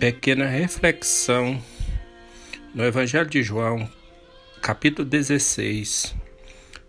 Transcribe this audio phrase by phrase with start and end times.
[0.00, 1.62] Pequena reflexão
[2.74, 3.88] no Evangelho de João,
[4.60, 6.16] capítulo 16,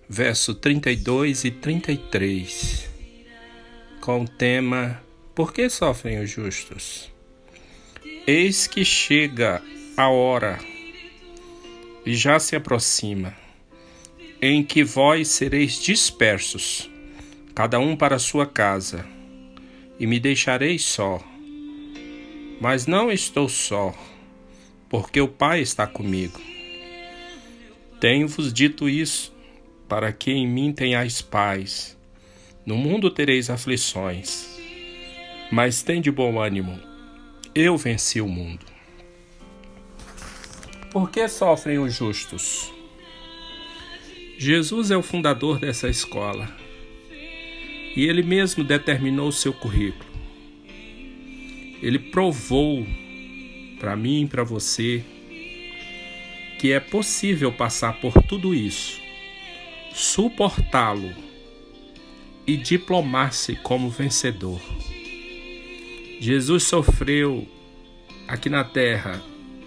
[0.08, 2.89] verso 32 e 33,
[4.02, 4.99] com o tema
[5.36, 7.12] Por que sofrem os justos?
[8.26, 9.62] Eis que chega
[9.96, 10.58] a hora
[12.03, 13.35] e já se aproxima,
[14.42, 16.90] em que vós sereis dispersos,
[17.53, 19.05] cada um para sua casa,
[19.99, 21.23] e me deixareis só
[22.59, 23.94] mas não estou só,
[24.90, 26.40] porque o Pai está comigo.
[28.00, 29.34] Tenho-vos dito isso,
[29.88, 31.98] para que em mim tenhais paz.
[32.66, 34.59] No mundo tereis aflições,
[35.52, 36.80] mas tem de bom ânimo.
[37.55, 38.66] Eu venci o mundo.
[40.91, 42.72] Por que sofrem os justos?
[44.38, 46.50] Jesus é o fundador dessa escola
[47.95, 50.09] e ele mesmo determinou o seu currículo.
[51.82, 52.86] Ele provou
[53.80, 55.04] para mim e para você
[56.59, 59.00] que é possível passar por tudo isso,
[59.94, 61.16] suportá-lo
[62.45, 64.59] e diplomar-se como vencedor.
[66.20, 67.48] Jesus sofreu
[68.28, 69.23] aqui na terra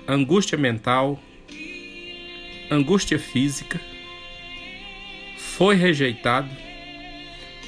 [0.06, 1.19] angústia mental,
[2.70, 3.81] angústia física,
[5.39, 6.51] foi rejeitado,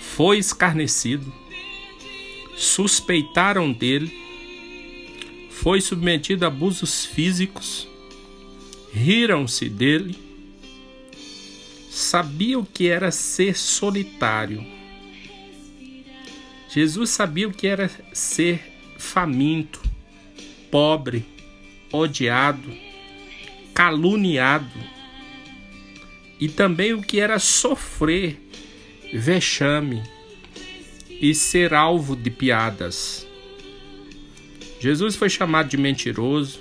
[0.00, 1.32] foi escarnecido,
[2.56, 4.23] suspeitaram dele
[5.54, 7.88] foi submetido a abusos físicos,
[8.92, 10.18] riram-se dele,
[11.88, 14.66] sabia o que era ser solitário.
[16.68, 18.60] Jesus sabia o que era ser
[18.98, 19.80] faminto,
[20.72, 21.24] pobre,
[21.90, 22.70] odiado,
[23.72, 24.78] caluniado,
[26.38, 28.38] e também o que era sofrer
[29.12, 30.02] vexame
[31.08, 33.26] e ser alvo de piadas.
[34.84, 36.60] Jesus foi chamado de mentiroso,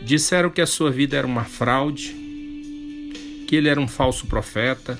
[0.00, 2.14] disseram que a sua vida era uma fraude,
[3.48, 4.96] que ele era um falso profeta.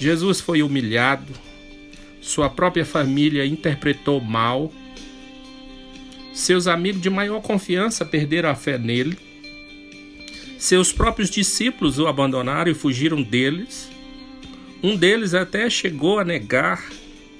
[0.00, 1.30] Jesus foi humilhado,
[2.22, 4.72] sua própria família interpretou mal,
[6.32, 9.18] seus amigos de maior confiança perderam a fé nele,
[10.56, 13.90] seus próprios discípulos o abandonaram e fugiram deles.
[14.82, 16.82] Um deles até chegou a negar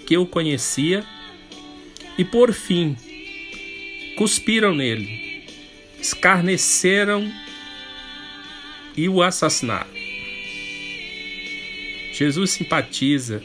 [0.07, 1.03] que o conhecia.
[2.19, 2.95] E por fim,
[4.17, 5.45] cuspiram nele,
[6.01, 7.33] escarneceram
[8.97, 9.91] e o assassinaram.
[12.13, 13.43] Jesus simpatiza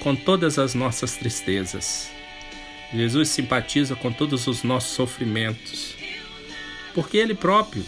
[0.00, 2.10] com todas as nossas tristezas.
[2.92, 5.94] Jesus simpatiza com todos os nossos sofrimentos,
[6.94, 7.84] porque Ele próprio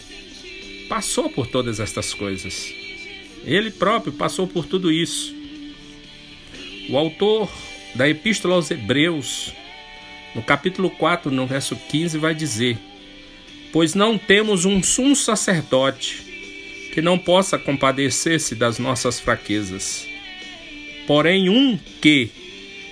[0.89, 2.73] passou por todas estas coisas.
[3.45, 5.35] Ele próprio passou por tudo isso.
[6.89, 7.49] O autor
[7.93, 9.53] da Epístola aos Hebreus
[10.37, 12.77] no capítulo 4, no verso 15, vai dizer:
[13.73, 20.07] Pois não temos um sumo sacerdote que não possa compadecer-se das nossas fraquezas,
[21.07, 22.29] porém um que,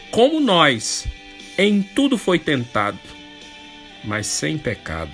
[0.09, 1.07] como nós,
[1.55, 2.99] em tudo foi tentado,
[4.03, 5.13] mas sem pecado.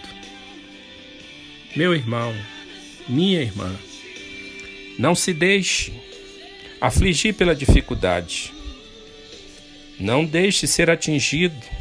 [1.75, 2.33] Meu irmão,
[3.09, 3.75] minha irmã,
[4.97, 5.91] não se deixe
[6.79, 8.53] afligir pela dificuldade.
[9.99, 11.80] Não deixe ser atingido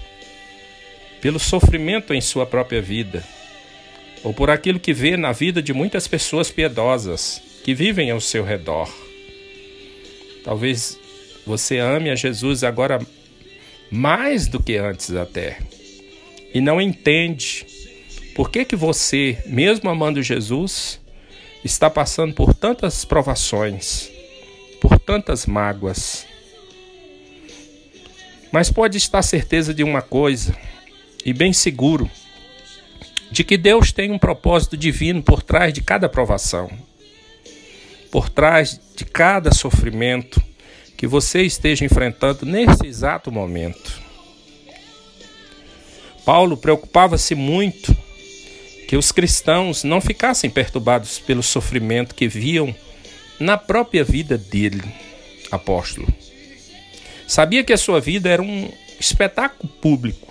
[1.20, 3.24] pelo sofrimento em sua própria vida,
[4.22, 8.44] ou por aquilo que vê na vida de muitas pessoas piedosas que vivem ao seu
[8.44, 8.92] redor.
[10.44, 10.98] Talvez
[11.46, 13.00] você ame a Jesus agora
[13.90, 15.58] mais do que antes até,
[16.54, 17.66] e não entende
[18.34, 21.00] por que que você, mesmo amando Jesus,
[21.64, 24.10] está passando por tantas provações,
[24.80, 26.26] por tantas mágoas.
[28.52, 30.56] Mas pode estar certeza de uma coisa,
[31.24, 32.10] e bem seguro
[33.30, 36.70] de que Deus tem um propósito divino por trás de cada provação,
[38.10, 40.42] por trás de cada sofrimento
[40.96, 44.00] que você esteja enfrentando nesse exato momento.
[46.24, 47.96] Paulo preocupava-se muito
[48.88, 52.74] que os cristãos não ficassem perturbados pelo sofrimento que viam
[53.38, 54.82] na própria vida dele,
[55.50, 56.08] apóstolo.
[57.26, 58.68] Sabia que a sua vida era um
[58.98, 60.29] espetáculo público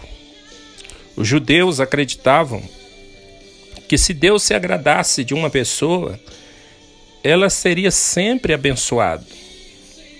[1.15, 2.61] os judeus acreditavam
[3.87, 6.19] que se Deus se agradasse de uma pessoa,
[7.23, 9.25] ela seria sempre abençoada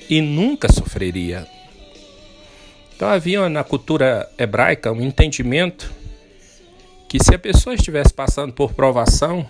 [0.10, 1.48] e nunca sofreria.
[2.96, 5.94] Então havia na cultura hebraica um entendimento
[7.08, 9.48] que se a pessoa estivesse passando por provação,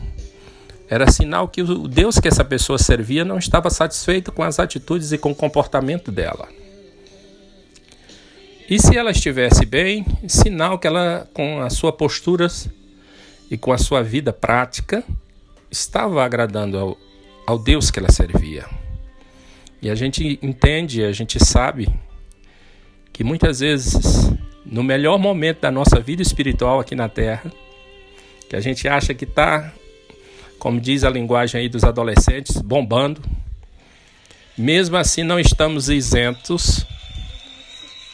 [0.89, 5.11] era sinal que o Deus que essa pessoa servia não estava satisfeito com as atitudes
[5.11, 6.47] e com o comportamento dela.
[8.69, 12.47] E se ela estivesse bem, sinal que ela, com a sua postura
[13.49, 15.03] e com a sua vida prática,
[15.71, 16.97] estava agradando ao,
[17.47, 18.67] ao Deus que ela servia.
[19.81, 21.89] E a gente entende, a gente sabe
[23.11, 24.29] que muitas vezes,
[24.63, 27.51] no melhor momento da nossa vida espiritual aqui na Terra,
[28.47, 29.73] que a gente acha que está,
[30.59, 33.19] como diz a linguagem aí dos adolescentes, bombando,
[34.55, 36.85] mesmo assim não estamos isentos,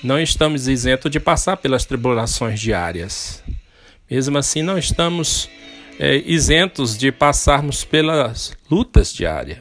[0.04, 3.44] não estamos isentos de passar pelas tribulações diárias.
[4.10, 5.50] Mesmo assim não estamos
[6.00, 9.60] é, isentos de passarmos pelas lutas diárias.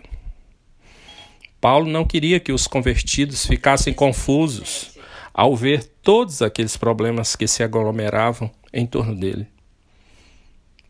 [1.60, 4.98] Paulo não queria que os convertidos ficassem confusos
[5.32, 9.48] ao ver todos aqueles problemas que se aglomeravam em torno dele.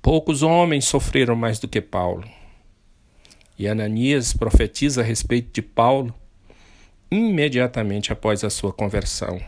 [0.03, 2.29] Poucos homens sofreram mais do que Paulo.
[3.59, 6.13] E Ananias profetiza a respeito de Paulo
[7.15, 9.41] imediatamente após a sua conversão.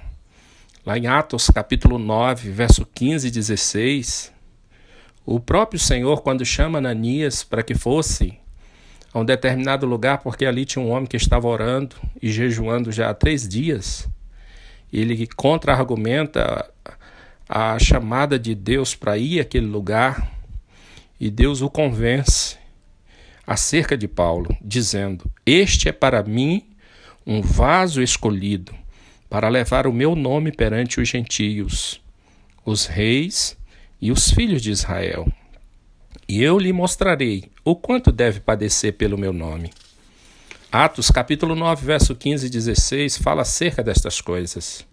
[0.84, 4.32] Lá em Atos capítulo 9, verso 15 e 16,
[5.24, 8.38] o próprio Senhor, quando chama Ananias para que fosse
[9.12, 13.10] a um determinado lugar, porque ali tinha um homem que estava orando e jejuando já
[13.10, 14.08] há três dias,
[14.92, 16.70] ele contra-argumenta
[17.48, 20.30] a chamada de Deus para ir àquele lugar
[21.18, 22.56] e Deus o convence
[23.44, 26.75] acerca de Paulo, dizendo: Este é para mim
[27.26, 28.72] um vaso escolhido
[29.28, 32.00] para levar o meu nome perante os gentios,
[32.64, 33.56] os reis
[34.00, 35.26] e os filhos de Israel.
[36.28, 39.72] E eu lhe mostrarei o quanto deve padecer pelo meu nome.
[40.70, 44.86] Atos capítulo 9, verso 15 e 16 fala acerca destas coisas.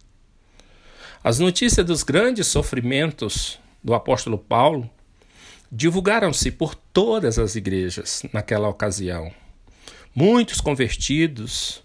[1.24, 4.90] As notícias dos grandes sofrimentos do apóstolo Paulo
[5.72, 9.32] divulgaram-se por todas as igrejas naquela ocasião.
[10.16, 11.83] Muitos convertidos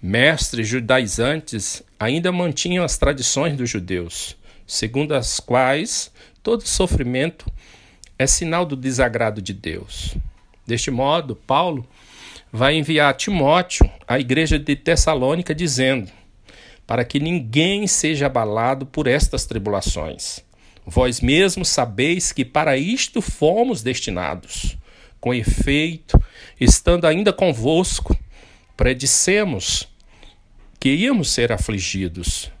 [0.00, 6.10] mestres judaizantes ainda mantinham as tradições dos judeus, segundo as quais
[6.42, 7.50] todo sofrimento
[8.18, 10.16] é sinal do desagrado de Deus.
[10.66, 11.86] Deste modo, Paulo
[12.52, 16.10] vai enviar Timóteo à igreja de Tessalônica dizendo:
[16.86, 20.40] para que ninguém seja abalado por estas tribulações.
[20.86, 24.78] Vós mesmos sabeis que para isto fomos destinados.
[25.20, 26.22] Com efeito,
[26.60, 28.16] estando ainda convosco,
[28.76, 29.88] predissemos
[30.78, 32.52] que íamos ser afligidos,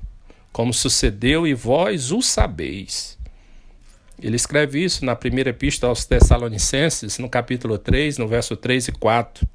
[0.52, 3.18] como sucedeu e vós o sabeis.
[4.20, 8.92] Ele escreve isso na primeira epístola aos Tessalonicenses, no capítulo 3, no verso 3 e
[8.92, 9.46] 4.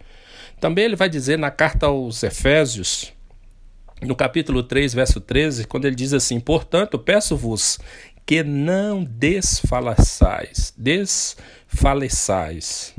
[0.59, 3.11] Também ele vai dizer na carta aos Efésios,
[3.99, 7.79] no capítulo 3, verso 13, quando ele diz assim: Portanto, peço-vos
[8.25, 12.93] que não desfaleçais, desfaleçais.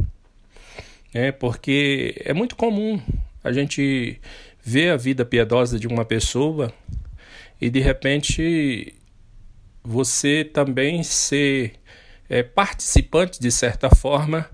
[1.14, 2.98] É, porque é muito comum
[3.42, 4.20] a gente
[4.62, 6.72] ver a vida piedosa de uma pessoa
[7.60, 8.94] e de repente
[9.82, 11.74] você também ser
[12.28, 14.48] é, participante de certa forma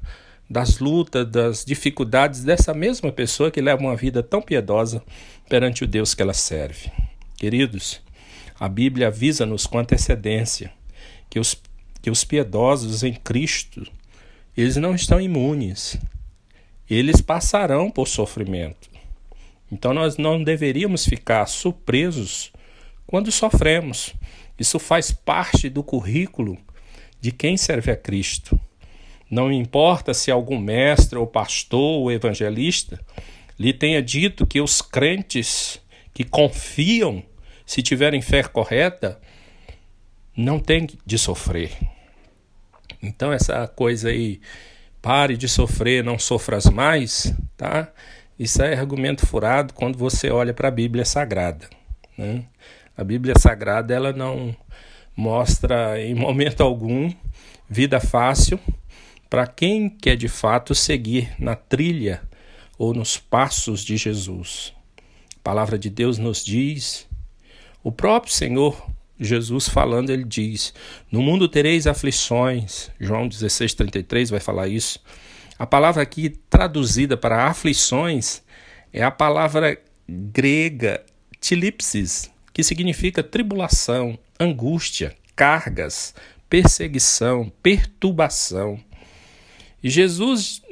[0.49, 5.03] das lutas, das dificuldades dessa mesma pessoa que leva uma vida tão piedosa
[5.49, 6.91] perante o Deus que ela serve.
[7.37, 8.01] Queridos,
[8.59, 10.73] a Bíblia avisa-nos com antecedência
[11.29, 11.61] que os,
[12.01, 13.87] que os piedosos em Cristo,
[14.57, 15.99] eles não estão imunes.
[16.89, 18.89] Eles passarão por sofrimento.
[19.71, 22.51] Então nós não deveríamos ficar surpresos
[23.07, 24.15] quando sofremos.
[24.59, 26.59] Isso faz parte do currículo
[27.21, 28.59] de quem serve a Cristo.
[29.31, 32.99] Não importa se algum mestre ou pastor ou evangelista
[33.59, 35.81] lhe tenha dito que os crentes
[36.15, 37.23] que confiam,
[37.67, 39.21] se tiverem fé correta,
[40.35, 41.71] não têm de sofrer.
[43.03, 44.41] Então essa coisa aí,
[45.01, 47.93] pare de sofrer, não sofras mais, tá?
[48.39, 51.69] Isso é argumento furado quando você olha para a Bíblia Sagrada.
[52.17, 52.45] Né?
[52.97, 54.55] A Bíblia Sagrada ela não
[55.17, 57.13] mostra em momento algum
[57.69, 58.59] vida fácil
[59.29, 62.23] para quem quer de fato seguir na trilha
[62.79, 64.73] ou nos passos de Jesus.
[65.37, 67.09] A palavra de Deus nos diz,
[67.83, 70.73] o próprio Senhor Jesus falando, ele diz:
[71.11, 72.91] No mundo tereis aflições.
[73.01, 75.01] João 16,33 vai falar isso.
[75.59, 78.43] A palavra aqui traduzida para aflições
[78.93, 79.77] é a palavra
[80.09, 81.05] grega
[81.41, 86.15] tilipsis, que significa tribulação, angústia, cargas,
[86.49, 88.81] perseguição, perturbação.
[89.83, 90.63] E Jesus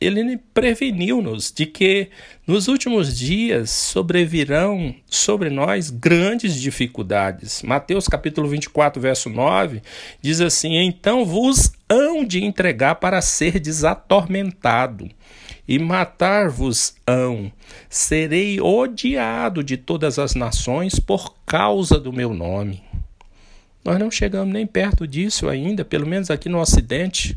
[0.00, 2.08] ele preveniu-nos de que
[2.46, 7.62] nos últimos dias sobrevirão sobre nós grandes dificuldades.
[7.62, 9.82] Mateus capítulo 24, verso 9,
[10.22, 15.10] diz assim: Então vos hão de entregar para ser desatormentado,
[15.68, 17.52] e matar-vos-ão.
[17.88, 22.82] Serei odiado de todas as nações por causa do meu nome.
[23.84, 27.36] Nós não chegamos nem perto disso ainda, pelo menos aqui no Ocidente.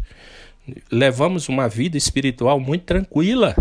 [0.92, 3.56] Levamos uma vida espiritual muito tranquila.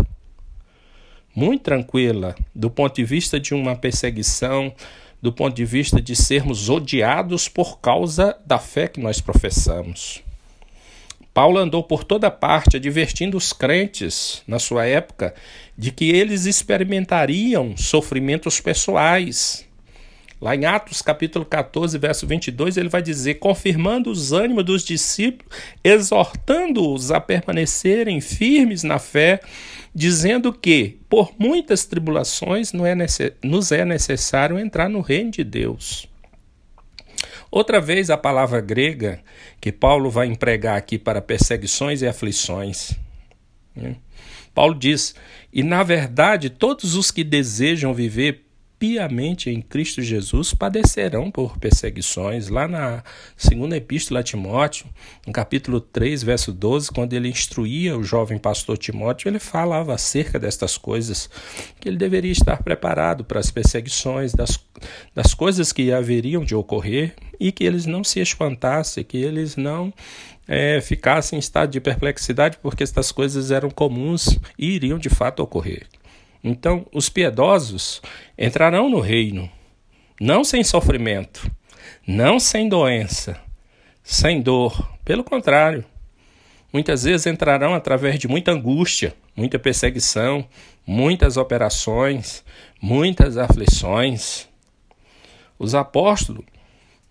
[1.35, 4.73] Muito tranquila, do ponto de vista de uma perseguição,
[5.21, 10.21] do ponto de vista de sermos odiados por causa da fé que nós professamos.
[11.33, 15.33] Paulo andou por toda parte advertindo os crentes na sua época
[15.75, 19.65] de que eles experimentariam sofrimentos pessoais.
[20.43, 25.49] Lá em Atos capítulo 14, verso 22, ele vai dizer: confirmando os ânimos dos discípulos,
[25.81, 29.39] exortando-os a permanecerem firmes na fé,
[29.95, 32.93] dizendo que, por muitas tribulações, é
[33.41, 36.09] nos é necessário entrar no reino de Deus.
[37.49, 39.21] Outra vez a palavra grega
[39.61, 42.91] que Paulo vai empregar aqui para perseguições e aflições.
[43.73, 43.95] Né?
[44.53, 45.15] Paulo diz:
[45.53, 48.43] E na verdade, todos os que desejam viver
[48.77, 52.49] piamente em Cristo Jesus padecerão por perseguições.
[52.49, 53.03] Lá na
[53.37, 54.85] segunda epístola a Timóteo,
[55.25, 60.37] no capítulo 3, verso 12, quando ele instruía o jovem pastor Timóteo, ele falava acerca
[60.37, 61.29] destas coisas,
[61.79, 64.59] que ele deveria estar preparado para as perseguições, das,
[65.15, 69.93] das coisas que haveriam de ocorrer e que eles não se espantassem, que eles não
[70.47, 75.41] é, ficassem em estado de perplexidade, porque estas coisas eram comuns e iriam de fato
[75.41, 75.87] ocorrer.
[76.43, 78.01] Então, os piedosos
[78.37, 79.49] entrarão no reino,
[80.19, 81.49] não sem sofrimento,
[82.05, 83.39] não sem doença,
[84.03, 84.91] sem dor.
[85.05, 85.85] Pelo contrário,
[86.71, 90.45] muitas vezes entrarão através de muita angústia, muita perseguição,
[90.85, 92.43] muitas operações,
[92.81, 94.47] muitas aflições.
[95.57, 96.43] Os apóstolos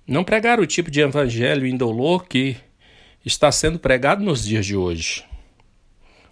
[0.06, 2.56] não pregaram o tipo de evangelho indolor que
[3.24, 5.24] está sendo pregado nos dias de hoje.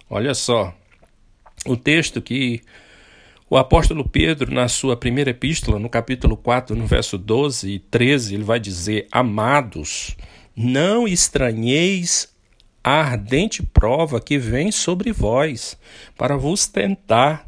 [0.09, 0.75] Olha só,
[1.65, 2.61] o texto que
[3.51, 8.35] o apóstolo Pedro, na sua primeira epístola, no capítulo 4, no verso 12 e 13,
[8.35, 10.15] ele vai dizer: Amados,
[10.55, 12.33] não estranheis
[12.81, 15.77] a ardente prova que vem sobre vós,
[16.17, 17.45] para vos tentar,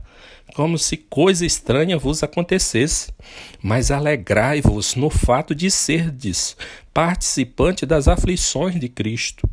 [0.53, 3.13] como se coisa estranha vos acontecesse.
[3.61, 6.57] Mas alegrai-vos no fato de serdes
[6.93, 9.49] participante das aflições de Cristo,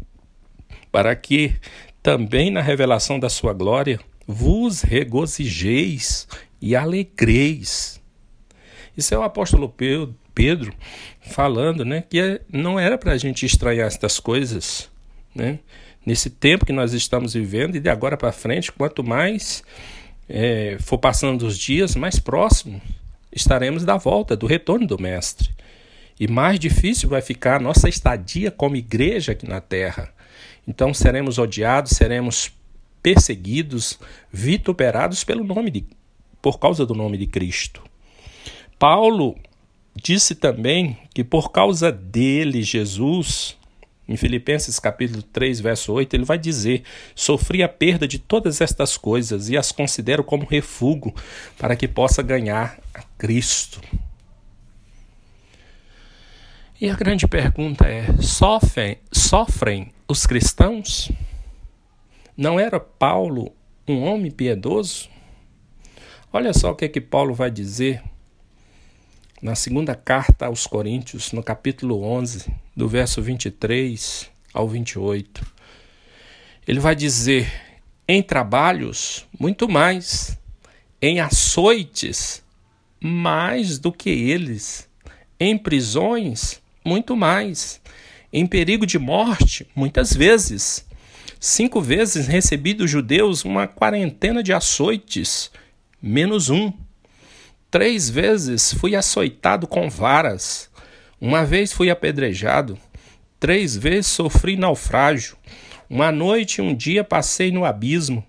[0.91, 1.55] para que
[2.03, 4.01] também na revelação da sua glória
[4.31, 6.29] vos regozijeis
[6.61, 8.01] e alegreis.
[8.97, 9.75] Isso é o apóstolo
[10.35, 10.73] Pedro
[11.21, 14.91] falando né, que não era para a gente estranhar estas coisas.
[15.35, 15.59] Né?
[16.05, 19.63] Nesse tempo que nós estamos vivendo e de agora para frente, quanto mais
[20.29, 22.81] é, for passando os dias, mais próximo
[23.33, 25.51] estaremos da volta, do retorno do Mestre.
[26.19, 30.13] E mais difícil vai ficar a nossa estadia como igreja aqui na terra.
[30.67, 32.53] Então seremos odiados, seremos
[33.03, 33.99] perseguidos,
[34.33, 35.85] vituperados pelo nome de,
[36.41, 37.83] por causa do nome de Cristo.
[38.79, 39.37] Paulo
[39.95, 43.57] disse também que por causa dele, Jesus,
[44.09, 46.83] em Filipenses capítulo 3, verso 8, ele vai dizer:
[47.15, 51.15] "Sofri a perda de todas estas coisas e as considero como refúgio
[51.59, 53.81] para que possa ganhar a Cristo."
[56.81, 61.13] E a grande pergunta é: sofrem, sofrem os cristãos?
[62.37, 63.55] Não era Paulo
[63.87, 65.09] um homem piedoso?
[66.33, 68.03] Olha só o que, é que Paulo vai dizer
[69.43, 75.45] na segunda carta aos Coríntios, no capítulo 11, do verso 23 ao 28.
[76.69, 77.51] Ele vai dizer:
[78.07, 80.39] em trabalhos, muito mais,
[81.01, 82.45] em açoites,
[83.01, 84.89] mais do que eles,
[85.39, 87.81] em prisões, muito mais,
[88.33, 90.87] em perigo de morte, muitas vezes
[91.43, 95.51] Cinco vezes recebi dos judeus uma quarentena de açoites,
[96.03, 96.71] menos um.
[97.71, 100.69] Três vezes fui açoitado com varas.
[101.19, 102.79] Uma vez fui apedrejado.
[103.39, 105.35] Três vezes sofri naufrágio.
[105.89, 108.23] Uma noite e um dia passei no abismo.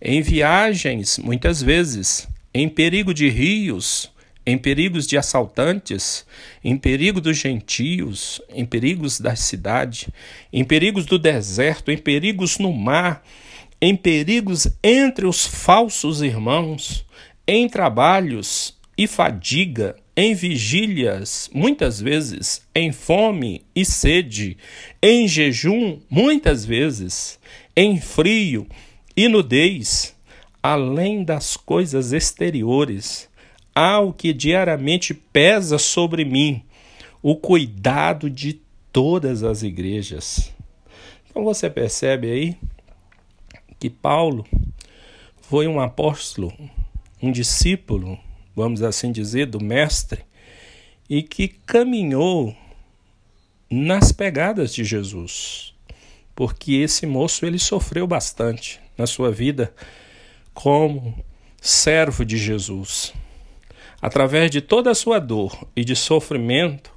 [0.00, 2.26] Em viagens, muitas vezes.
[2.54, 4.10] Em perigo de rios,
[4.46, 6.26] em perigos de assaltantes,
[6.62, 10.08] em perigo dos gentios, em perigos da cidade,
[10.52, 13.24] em perigos do deserto, em perigos no mar,
[13.80, 17.06] em perigos entre os falsos irmãos,
[17.46, 24.56] em trabalhos e fadiga, em vigílias, muitas vezes, em fome e sede,
[25.02, 27.38] em jejum, muitas vezes,
[27.74, 28.66] em frio
[29.16, 30.14] e nudez,
[30.62, 33.28] além das coisas exteriores
[33.74, 36.62] há o que diariamente pesa sobre mim,
[37.22, 38.60] o cuidado de
[38.92, 40.52] todas as igrejas.
[41.28, 42.56] Então você percebe aí
[43.80, 44.46] que Paulo
[45.42, 46.52] foi um apóstolo,
[47.20, 48.18] um discípulo,
[48.54, 50.22] vamos assim dizer, do Mestre,
[51.10, 52.54] e que caminhou
[53.70, 55.74] nas pegadas de Jesus,
[56.34, 59.74] porque esse moço ele sofreu bastante na sua vida
[60.52, 61.14] como
[61.60, 63.12] servo de Jesus.
[64.04, 66.92] Através de toda a sua dor e de sofrimento,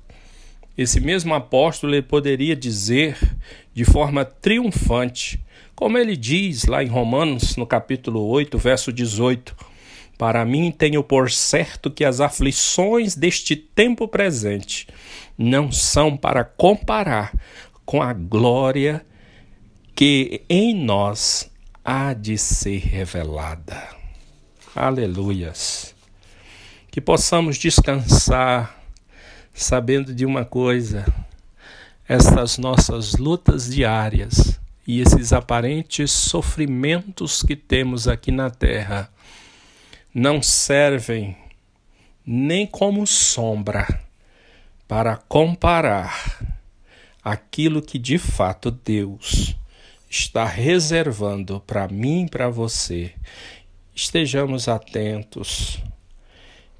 [0.77, 3.17] esse mesmo apóstolo poderia dizer
[3.73, 5.41] de forma triunfante,
[5.73, 9.55] como ele diz lá em Romanos, no capítulo 8, verso 18:
[10.17, 14.85] Para mim tenho por certo que as aflições deste tempo presente
[15.37, 17.31] não são para comparar
[17.85, 19.05] com a glória
[19.95, 21.49] que em nós
[21.85, 23.81] há de ser revelada.
[24.75, 25.95] Aleluias.
[26.97, 28.75] Que possamos descansar
[29.53, 31.05] sabendo de uma coisa:
[32.09, 39.11] estas nossas lutas diárias e esses aparentes sofrimentos que temos aqui na terra
[40.11, 41.37] não servem
[42.25, 43.87] nem como sombra
[44.87, 46.57] para comparar
[47.23, 49.55] aquilo que de fato Deus
[50.09, 53.13] está reservando para mim e para você.
[53.93, 55.79] Estejamos atentos,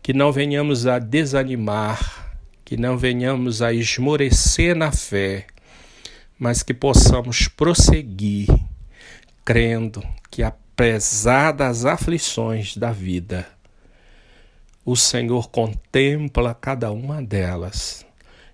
[0.08, 2.34] que não venhamos a desanimar,
[2.64, 5.46] que não venhamos a esmorecer na fé,
[6.40, 8.48] mas que possamos prosseguir
[9.44, 13.46] crendo que apesar das aflições da vida,
[14.86, 18.06] o Senhor contempla cada uma delas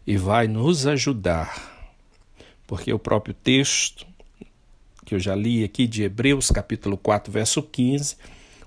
[0.07, 1.88] e vai nos ajudar.
[2.65, 4.07] Porque o próprio texto
[5.05, 8.17] que eu já li aqui de Hebreus, capítulo 4, verso 15,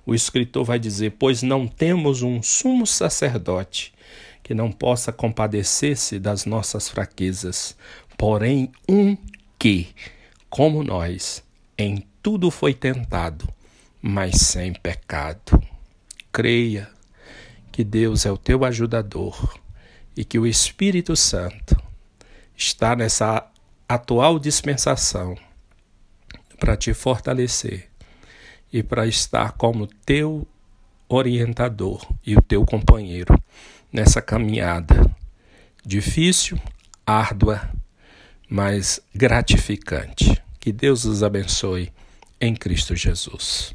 [0.07, 3.93] o escritor vai dizer: Pois não temos um sumo sacerdote
[4.43, 7.77] que não possa compadecer-se das nossas fraquezas,
[8.17, 9.17] porém um
[9.59, 9.89] que,
[10.49, 11.43] como nós,
[11.77, 13.49] em tudo foi tentado,
[14.01, 15.61] mas sem pecado.
[16.31, 16.89] Creia
[17.73, 19.59] que Deus é o teu ajudador
[20.17, 21.77] e que o Espírito Santo
[22.57, 23.51] está nessa
[23.89, 25.37] atual dispensação
[26.59, 27.91] para te fortalecer
[28.73, 30.47] e para estar como teu
[31.09, 33.41] orientador e o teu companheiro
[33.93, 35.11] nessa caminhada
[35.85, 36.59] difícil,
[37.07, 37.71] árdua,
[38.49, 40.43] mas gratificante.
[40.59, 41.93] Que Deus os abençoe
[42.41, 43.75] em Cristo Jesus.